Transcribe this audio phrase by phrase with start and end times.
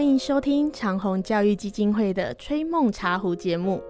[0.00, 3.82] 欢迎收听长虹教育基金会的《吹梦茶壶》节目。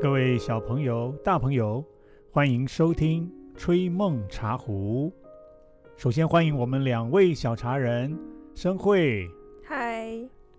[0.00, 1.84] 各位小朋友、大朋友，
[2.30, 3.30] 欢迎收听
[3.60, 5.12] 《吹梦茶壶》。
[6.02, 8.18] 首先欢迎我们两位小茶人，
[8.54, 9.26] 生慧，
[9.62, 10.08] 嗨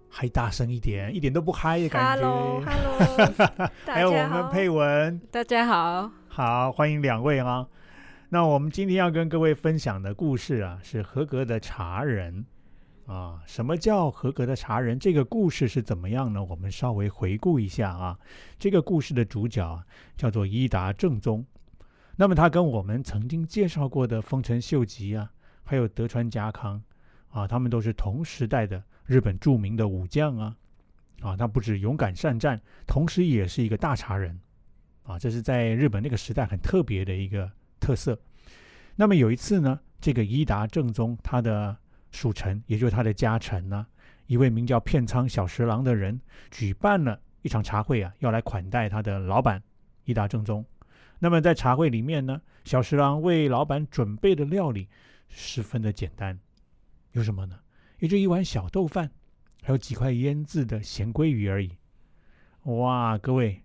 [0.07, 2.23] 还大声一点，一点都不嗨的感觉。
[2.23, 7.67] ，Hello，Hello， 还有我们佩文，大家好，好，欢迎两位啊。
[8.31, 12.45] 那我们今天要跟各位分享的故事啊，是合格的茶人
[13.07, 13.41] 啊。
[13.47, 14.99] 什么叫合格的茶人？
[14.99, 16.43] 这个故事是怎么样呢？
[16.43, 18.19] 我们稍微回顾一下啊。
[18.59, 19.83] 这个故事的主角啊，
[20.15, 21.43] 叫做伊达正宗。
[22.17, 25.31] 那么他跟我们曾经介绍过的丰臣秀吉啊，
[25.63, 26.79] 还有德川家康
[27.29, 30.55] 啊，他们都是同时代的日本著名的武将啊。
[31.21, 34.39] 啊，他不止勇敢善战，同时也是一个大茶人
[35.01, 35.17] 啊。
[35.17, 38.19] 这是在日本那个时代很特别的一个特色。
[38.95, 41.77] 那么有一次呢，这个伊达正宗他的
[42.11, 43.87] 属臣，也就是他的家臣呢，
[44.27, 46.19] 一位名叫片仓小十郎的人，
[46.51, 49.61] 举办了一场茶会啊，要来款待他的老板
[50.05, 50.65] 伊达正宗。
[51.19, 54.87] 那么在茶会里面呢，小十郎为老板准备的料理
[55.27, 56.39] 十分的简单，
[57.11, 57.59] 有什么呢？
[57.99, 59.11] 也就一碗小豆饭，
[59.61, 61.77] 还有几块腌制的咸鲑鱼而已。
[62.63, 63.61] 哇，各位，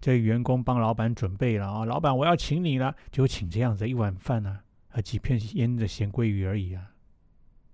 [0.00, 6.90] 这员工帮老板准备了啊，老板我要请你了，就请这样子一碗饭呢、和几片腌的咸鲑鱼而已啊。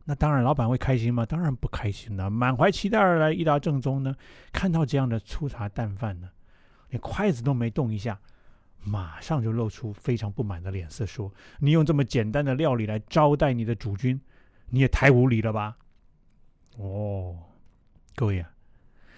[0.07, 1.25] 那当然，老板会开心吗？
[1.25, 2.29] 当然不开心了。
[2.29, 4.15] 满怀期待而来，一达正宗呢，
[4.53, 6.29] 看到这样的粗茶淡饭呢，
[6.91, 8.21] 连筷子都没动一下，
[8.83, 14.21] 马上就露出非常不满的脸色，说：“你用这么简单的料理来招待你的主君，
[14.69, 15.77] 你也太无礼了吧！”
[16.77, 17.39] 哦，
[18.15, 18.51] 各位啊，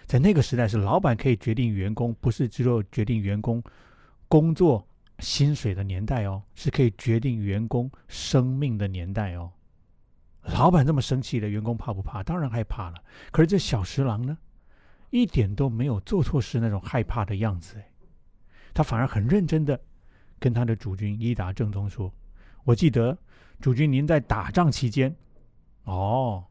[0.06, 3.62] 在那个时代是老板可以决定员工，不是只有决定员工
[4.28, 4.86] 工作
[5.18, 9.50] 薪水的年代哦，是可以决定员工生命的年代哦。
[10.42, 12.22] 老板这么生气的，员工怕不怕？
[12.22, 13.02] 当然害怕了。
[13.33, 14.39] 可是这小十郎呢，
[15.11, 17.90] 一点都没有做错事那种害怕的样子，哎，
[18.72, 19.80] 他反而很认真的
[20.39, 22.12] 跟他的主君伊达正宗说
[22.62, 23.18] ：“我记得
[23.61, 25.12] 主君您在打仗期间，
[25.83, 26.45] 哦，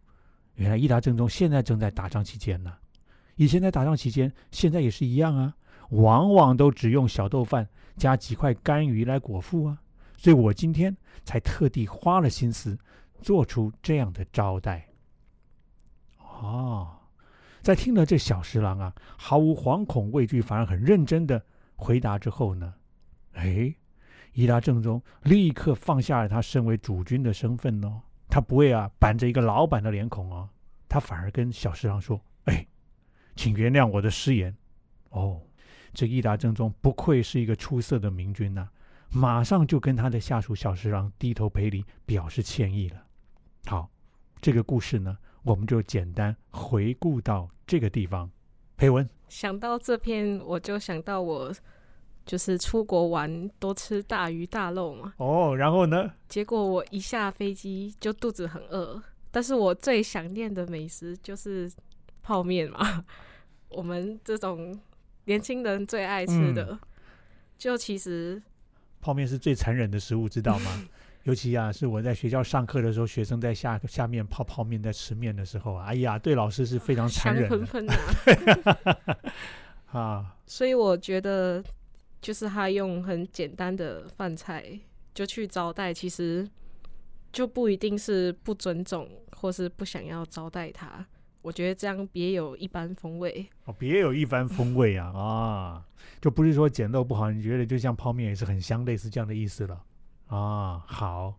[0.56, 2.74] 原来伊达正宗现在正在打仗期间呢。
[3.36, 5.56] 以前在打仗期间，现在也是一样啊，
[5.90, 9.82] 往往都只用小豆饭加几块干鱼来果腹啊。
[10.18, 12.78] 所以我今天才特地花了心思。”
[13.22, 14.88] 做出这样的招待，
[16.20, 16.96] 哦，
[17.64, 21.44] 在听了这小十郎啊毫无惶恐畏惧，反而很认真的
[21.76, 22.76] 回答之后呢，
[23.34, 23.74] 哎，
[24.34, 30.48] 伊达正宗立刻放下了他身为主君的身份哦，他不会啊板着一个老板的脸孔哦，
[30.88, 32.22] 他反而跟小十郎说：“，
[33.36, 34.56] 请原谅我的失言。”
[35.12, 35.42] 哦，
[35.94, 38.72] 这伊达正宗不愧是一个出色的明君呐、啊，
[39.12, 43.06] 马上就跟他的下属小十郎低头赔礼，表示歉意了。
[43.66, 43.90] 好，
[44.42, 48.30] 这个故事呢，我们就简单回顾到这个地方。
[48.76, 51.54] 裴文想到这篇，我就想到我
[52.26, 55.14] 就是出国玩多吃大鱼大肉嘛。
[55.18, 56.12] 哦，然后呢？
[56.28, 59.02] 结果我一下飞机就肚子很饿，
[59.32, 61.72] 但是我最想念的美食就是
[62.26, 63.06] 泡面嘛。
[63.70, 64.78] 我们这种
[65.26, 66.80] 年轻人最爱吃的，嗯、
[67.58, 68.42] 就其实
[69.00, 70.88] 泡面是最残忍的食物，知道吗？
[71.26, 77.66] 尤其啊，是我在学校上课的时候，学生在下下面泡泡面，在吃面的时候，哎呀，对老师是非常残忍的。
[77.66, 77.96] 香喷喷
[78.66, 79.20] 啊！
[80.00, 81.64] 啊，所以我觉得，
[82.22, 84.80] 就是他用很简单的饭菜
[85.14, 86.48] 就去招待，其实
[87.34, 91.06] 就不一定是不尊重，或是不想要招待他。
[91.46, 95.86] 我觉得这样别有一番风味哦，别有一番风味啊 啊！
[96.20, 99.84] 就不是说简陋不好，你觉得就像泡面也是很香，类似这样的意思了。
[100.26, 101.36] 啊，好，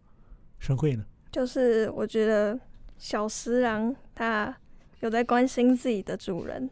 [0.60, 1.04] 申慧呢？
[1.32, 2.56] 就是我觉得
[2.98, 4.56] 小十郎他
[5.00, 6.70] 有在关心自己的主人，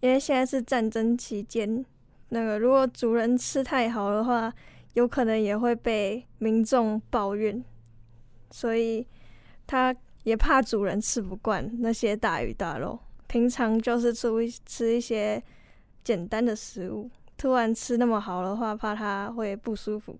[0.00, 1.84] 因为现在是战争期间，
[2.30, 4.50] 那个如果主人吃太好的话，
[4.94, 7.62] 有可能也会被民众抱怨，
[8.50, 9.06] 所以
[9.66, 9.94] 他
[10.24, 12.98] 也怕主人吃不惯那些大鱼大肉，
[13.28, 14.28] 平常就是吃
[14.66, 15.42] 吃一些
[16.02, 20.18] 简单的食物，突然吃那么好的话，怕他会不舒服。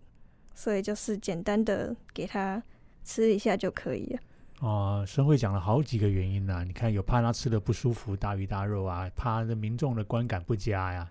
[0.55, 2.63] 所以就是简单的给他
[3.03, 4.21] 吃一下就可以了。
[4.61, 11.11] 哦，生会讲了好几个原因呢、你看有怕他吃的不舒服，大鱼大肉啊，怕民众的观感不佳呀。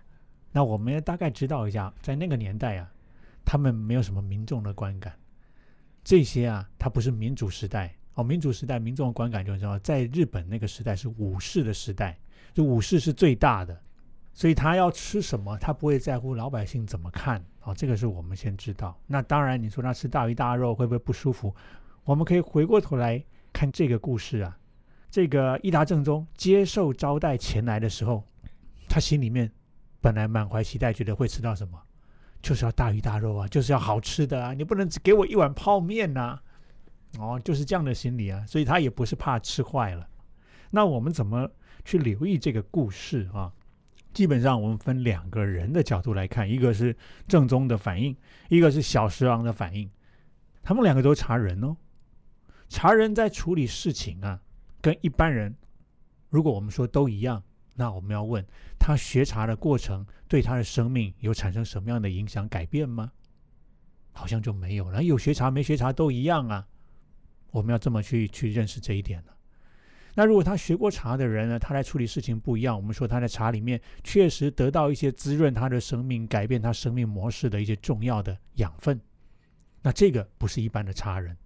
[0.53, 2.89] 那我们大概知道一下，在那个年代啊，
[3.43, 5.13] 他们没有什么民众的观感，
[6.05, 12.17] 这些啊，它不是民主时代哦，民主时代民众的观感就是说，在日本那个时代是武士的时代，
[12.53, 13.75] 就武士是最大的，
[14.33, 17.43] 所以他要吃什么，他不会在乎老百姓怎么看。
[17.63, 18.99] 哦，这个是我们先知道。
[19.07, 21.55] 那当然，你说他吃大鱼大肉会不会不舒服？
[22.03, 24.57] 我们可以回过头来看这个故事啊。
[25.09, 28.23] 这个伊达正宗接受招待前来的时候，
[28.89, 29.49] 他心里面
[30.01, 31.81] 本来满怀期待，觉得会吃到什么，
[32.41, 36.39] 就是要大鱼大肉啊，就是要好吃的啊，你不能只给我一碗泡面呐。
[37.19, 40.07] 哦，就是这样的心理啊，所以他也不是怕吃坏了。
[40.71, 41.49] 那我们怎么
[41.85, 43.53] 去留意这个故事啊？
[44.13, 46.95] 基本上我们分两个人的角度来看，一个是
[47.27, 48.15] 正宗的反应，
[48.49, 49.89] 一个是小十郎的反应。
[50.61, 51.75] 他们两个都查人哦，
[52.69, 54.41] 查人在处理事情啊。
[54.81, 55.55] 跟一般人，
[56.29, 57.41] 如果我们说都一样，
[57.75, 58.45] 那我们要问
[58.77, 63.11] 他学茶的过程对他的生命有产生什么样的影响改变吗？
[64.11, 65.01] 好像就没有了。
[65.01, 66.67] 有学茶没学茶都一样啊。
[67.53, 69.31] 我们要这么去去认识这一点呢。
[70.15, 72.75] 那如果他学过茶的人呢，他来处理事情不一样。
[72.75, 78.99] 我们说他在茶里面确实得到一些滋润他的生命、改变他生命模式的一些重要的养分。
[79.83, 81.37] 那这个不是一般的茶人。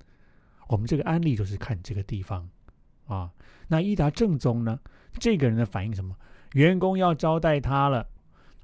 [0.69, 2.50] 我们这个案例就是看这个地方。
[3.06, 3.31] 啊，
[3.68, 4.80] 那伊达正宗呢？
[5.19, 6.15] 这个人的反应什么？
[6.53, 8.06] 员工要招待他了，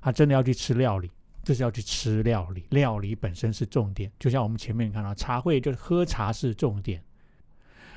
[0.02, 1.10] 他真的要去吃料理，
[1.44, 2.66] 这是要去吃料理。
[2.72, 7.02] 料理本身是重点，就像我们前面看到茶会，就是喝茶是重点。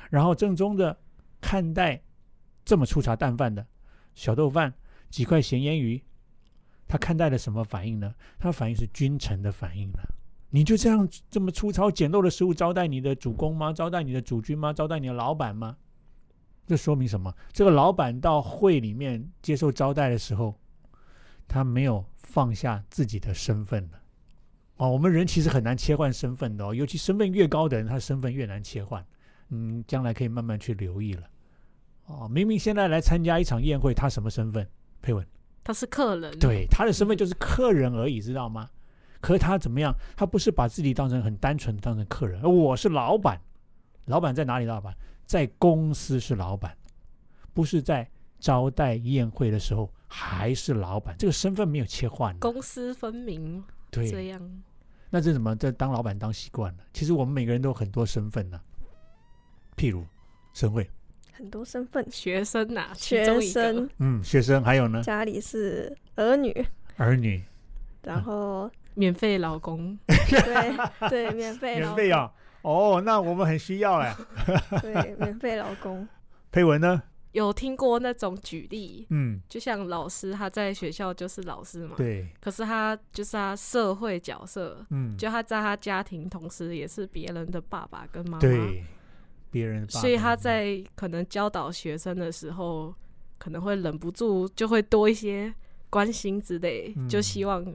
[0.09, 0.97] 然后正宗的
[1.39, 2.01] 看待
[2.63, 3.65] 这么粗茶淡饭的
[4.15, 4.73] 小豆饭，
[5.09, 6.03] 几块咸腌鱼，
[6.87, 8.13] 他看待了什么反应呢？
[8.39, 9.99] 他反应是君臣的反应了。
[10.49, 13.73] 你就这样这么粗糙简陋的食物招待你的主公吗？
[13.73, 14.71] 招待你的主君吗？
[14.71, 15.75] 招待你的老板吗？
[16.65, 17.33] 这说明什么？
[17.51, 20.57] 这个老板到会里面接受招待的时候，
[21.47, 24.01] 他没有放下自己的身份了。
[24.77, 29.05] 哦，我们人其实很难切换身份的哦，尤其身份越高的人，他身份越难切换。
[29.49, 31.23] 嗯，将来可以慢慢去留意了。
[32.05, 34.67] 哦，明明现在来参加一场宴会，他什么身份？
[35.01, 35.25] 佩文，
[35.63, 36.37] 他是客人。
[36.39, 38.69] 对，他的身份就是客人而已，知道吗？
[39.19, 39.93] 可是他怎么样？
[40.15, 43.41] 他不是把自己当成很单纯的当成客人，我是老板。
[44.05, 44.65] 老板在哪里？
[44.65, 44.95] 老板？
[45.25, 46.77] 在公司是老板，
[47.53, 48.09] 不是在
[48.39, 53.61] 招待宴会的时候还是老板，这个身份没有切换，公私分明。
[53.91, 54.63] 对，这样，
[55.09, 56.83] 那这怎么这当老板当习惯了？
[56.93, 58.61] 其实我们每个人都有很多身份呢，
[59.77, 60.03] 譬如
[60.53, 60.89] 生会，
[61.31, 66.65] 很多身份，学生呐，学生，嗯，学生还有呢，家里是儿女，
[66.97, 67.41] 儿女，
[68.01, 72.33] 然后免费老公，对对， 免费免费啊。
[72.63, 74.13] 哦，那我们很需要哎。
[74.81, 76.05] 对，免费老公。
[76.51, 77.01] 佩文呢？
[77.33, 82.27] 有听过那种举例，嗯，就像老师他在学校就是老师嘛，对。
[82.41, 88.83] 可是他就是他社会角色，嗯，就他在他家庭同时也是别人的爸爸跟妈妈，对，
[89.57, 89.89] 别人。
[89.89, 92.93] 所以他在可能教导学生的时候，
[93.37, 95.53] 可能会忍不住就会多一些
[95.89, 97.65] 关心之类，就希望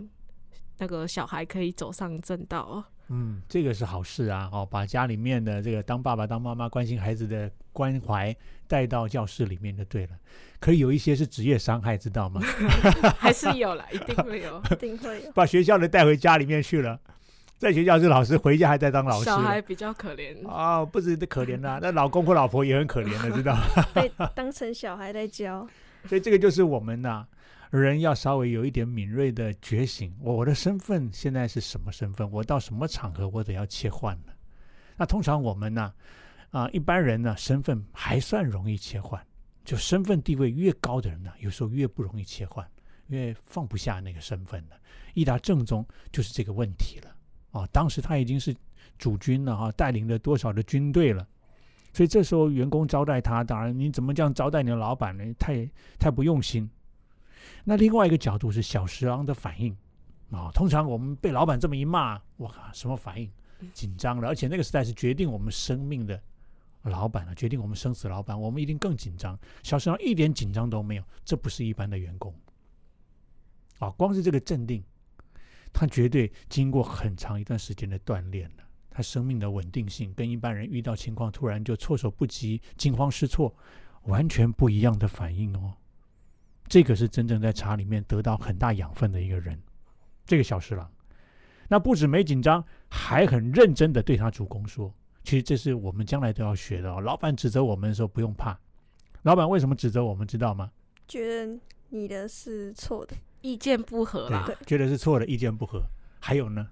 [0.79, 2.85] 那个小孩可以走上正道。
[3.09, 4.49] 嗯，这个是好事啊！
[4.53, 8.35] 哦，把家里面的这个当爸爸、当妈妈关心孩子的关怀
[8.67, 10.13] 带到教室里面就对了。
[10.59, 12.41] 可以有一些是职业伤害，知道吗？
[13.19, 15.33] 还是有了，一定会有，一定会有。
[15.35, 16.99] 把学校的带回家里面去了，
[17.63, 19.25] 在学校是老师，回家还在当老师。
[19.25, 23.57] 小孩比较可怜啊，不止的可怜呐， 那老公或老婆也很可怜的，知道
[23.95, 25.65] 被当成小孩在教，
[26.07, 27.25] 所以这个就是我们呐。
[27.71, 32.29] 人要稍微有一点敏锐的觉醒，我的身份现在是什么身份？
[32.33, 34.35] 我到什么场合我得要切换了？
[34.97, 35.93] 那通常我们呢，
[36.51, 39.25] 啊，一般人呢，身份还算容易切换。
[39.65, 42.69] 就身份地位越高的人呢，有时候越不容易切换，
[43.07, 44.77] 因为放不下那个身份了。
[45.15, 47.11] 一达正宗就是这个问题了。
[47.53, 48.55] 啊，当时他已经是
[48.99, 51.27] 主君了哈，带领了多少的军队了？
[51.93, 55.25] 所以这时候员工招待他，当然你怎么这样招待你的老板呢？
[55.39, 55.69] 太
[55.99, 56.69] 太不用心。
[57.65, 59.77] 那另外一个角度是小十郎的反应
[60.31, 63.31] 啊，通常我们被老板这么一骂，我靠，什么反应？
[63.73, 66.21] 紧张了，而且那个时代是决定我们生命的
[66.83, 69.39] 老板了，决定我们生死老板，我们一定更紧张。
[69.63, 72.35] 小十郎一点紧张都没有，这不是一般的员工
[73.79, 74.83] 啊，光是这个镇定，
[75.73, 83.55] 他绝对经过很长一段时间的锻炼了，他生命的稳定性跟一般人遇到情况突然就措手不及、惊慌失措，
[84.05, 85.75] 完全不一样的反应哦。
[86.69, 89.61] 这个是真正在茶里面得到很大养分的一个人，
[90.25, 90.91] 这个小侍郎，
[91.69, 97.01] 那不止没紧张，还很认真的对他主公说：“其实这是我们将来都要学的哦。
[97.01, 98.59] 老板指责我们的时候不用怕，
[99.23, 100.71] 老板为什么指责我们知道吗？
[101.09, 101.59] 觉得
[101.91, 105.83] 你的是错的，意见不合啦，觉得是错的，意见不合。
[106.19, 106.69] 还有呢，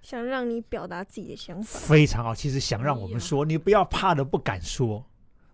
[0.00, 2.34] 想让你表达自己的想法，非常好。
[2.34, 5.04] 其实想让我们说，你不要怕的不敢说。”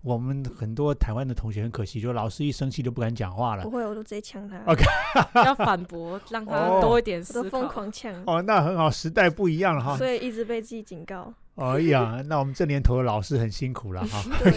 [0.00, 3.70] 我们很多台湾的同学很可惜，就老师一生气就不敢讲话了不。
[3.70, 4.84] 会，我都直接呛他 OK
[5.44, 7.66] 要反驳，让他哦多一点我都疯。
[7.68, 9.96] 狂呛，哦，那很好，时代不一样了哈。
[9.96, 11.34] 所以一直被自己警告。
[11.56, 14.22] 哎呀，那我们这年头的老师很辛苦了哈。
[14.38, 14.52] 对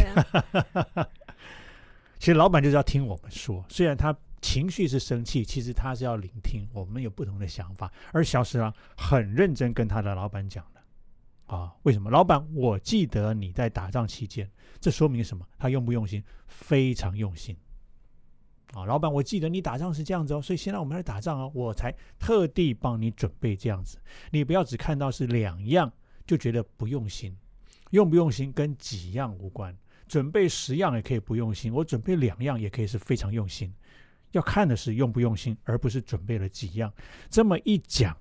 [0.93, 1.07] 啊，
[2.19, 7.91] 其实老板就是要听我们说，虽然他情绪是生气，其实他是要聆听我们有不同的想法。
[8.12, 10.81] 而小十郎很认真跟他的老板讲的
[11.55, 12.10] 啊，为什么？
[12.10, 15.45] 老板，我记得你在打仗期间，这说明什么？
[15.57, 16.24] 他用不用心？
[16.48, 17.55] 非常用心。
[18.74, 23.98] 啊，老板，我记得你打仗是这样子哦，所以现在我们来打仗哦，我才特地帮你准备这样子。
[24.31, 25.91] 你不要只看到是两样
[26.25, 27.38] 就觉得不用心，
[27.89, 29.77] 用不用心跟几样无关。
[30.07, 33.74] 准备十样也可以不用心，我准备两样也可以是非常用心。
[34.31, 36.91] 要看的是用不用心，而不是准备了几样。
[37.29, 38.15] 这么一讲，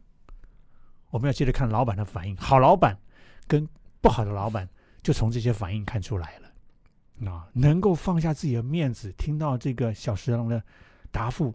[1.10, 2.36] 我们要接着看老板的反应。
[2.36, 2.98] 好老板
[3.46, 3.66] 跟
[4.00, 4.68] 不好的老板，
[5.02, 7.30] 就从这些反应看出来了。
[7.30, 10.62] 啊，能够放下自己的面子，听到这个小十郎的
[11.10, 11.54] 答复，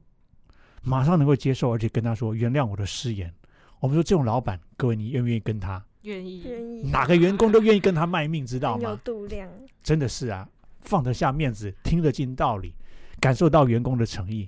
[0.83, 3.33] 马上能够接受，而且跟他说原谅我的失言。
[3.79, 5.83] 我们说这种老板，各位你愿不愿意跟他？
[6.03, 9.01] 愿意，愿意哪个员工都愿意跟他卖命，知道吗有吗？
[9.03, 9.49] 度量，
[9.81, 10.47] 真的是啊，
[10.81, 12.75] 放得下面子，听得进道理，
[13.19, 14.47] 感受到员工的诚意，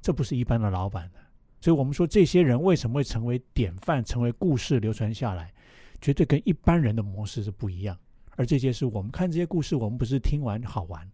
[0.00, 1.18] 这不是一般的老板的。
[1.60, 5.52] 所以我们说，这些人为什么会成为典范，成为故事流传下来，
[6.00, 7.96] 绝对跟一般人的模式是不一样。
[8.36, 11.10] 而这些是我们看这些故事，我们不是听完好玩，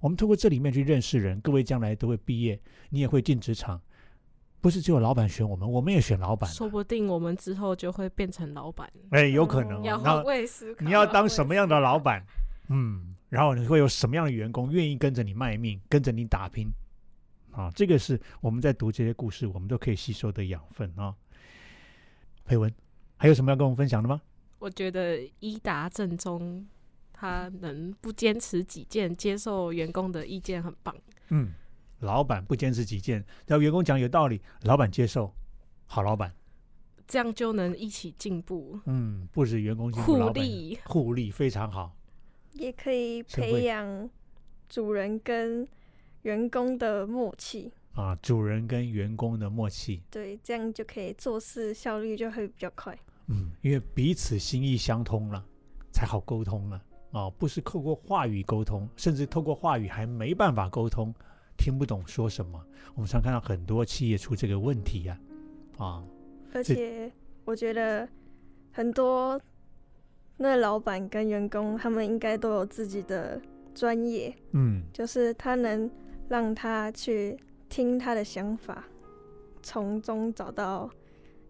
[0.00, 1.40] 我们通过这里面去认识人。
[1.40, 3.80] 各位将来都会毕业，你也会进职场，
[4.60, 6.52] 不是只有老板选我们，我们也选老板啊。
[6.52, 9.82] 说不定我们之后就会变成老板，哎，有可能。
[9.82, 10.84] 要换位思考。
[10.84, 12.22] 你要当什么样的老板？
[12.68, 16.68] 嗯，然后你会有什么样的员工愿意跟着你卖命，跟着你打拼？
[17.52, 21.14] 啊，这个是我们在读这些故事，我们都可以吸收的养分啊。
[22.44, 22.72] 佩文，
[23.16, 24.20] 还有什么要跟我们分享的吗？
[24.58, 26.66] 我觉得伊达正宗
[27.12, 30.94] 他能不坚持己见，接受员工的意见，很棒。
[31.28, 31.52] 嗯，
[32.00, 35.34] 老板不坚持己见，只要员工讲有道理，老板接受，
[35.86, 36.32] 好老板。
[37.06, 40.78] 这样就能一起进步，嗯，不止员工进步，互利。
[40.84, 41.96] 互利非常好。
[42.54, 44.08] 也可以培养
[44.68, 45.66] 主人跟
[46.22, 47.72] 员工的默契。
[47.94, 52.96] 啊，主人跟员工的默契，对，这样就可以做事效率就会比较快。
[53.26, 55.44] 嗯，因为彼此心意相通了，
[55.90, 56.80] 才好沟通了。
[57.10, 61.12] 啊，不是透过话语沟通，甚至透过话语还没办法沟通，
[61.56, 62.64] 听不懂说什么。
[62.94, 65.18] 我们常看到很多企业出这个问题呀、
[65.78, 66.04] 啊，
[66.52, 67.10] 而且
[67.44, 68.08] 我觉得
[68.70, 69.40] 很多
[70.40, 73.38] 那老板跟员工他们应该都有自己的
[73.74, 75.90] 专业，嗯，就是他能
[76.28, 77.36] 让他去
[77.68, 78.84] 听他的想法，
[79.62, 80.88] 从中找到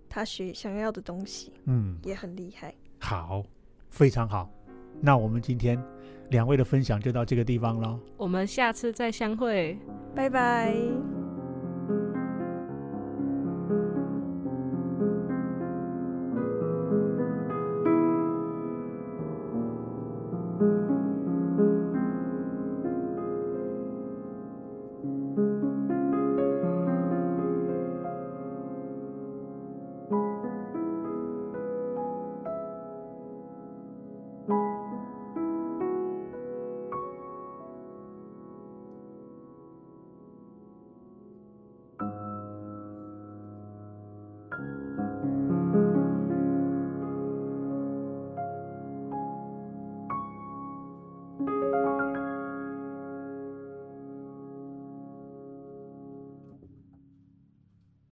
[0.09, 2.75] 他学想要的东西，嗯，也很厉害。
[2.99, 3.45] 好，
[3.91, 4.51] 非常好。
[5.01, 5.81] 那我们今天
[6.31, 8.01] 两位的分享就到这个地方喽。
[8.17, 9.79] 我们下次再相会。
[10.15, 11.18] 拜拜。